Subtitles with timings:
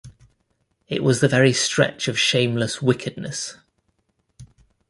[0.87, 3.57] It was the very stretch of shameless wickedness.